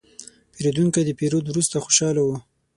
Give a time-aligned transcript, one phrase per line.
[0.53, 2.29] پیرودونکی د پیرود وروسته خوشاله و.